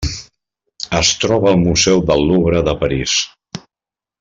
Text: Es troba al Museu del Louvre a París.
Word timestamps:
Es 0.99 1.11
troba 1.25 1.51
al 1.51 1.61
Museu 1.65 2.03
del 2.09 2.25
Louvre 2.31 2.65
a 2.73 2.77
París. 2.83 3.17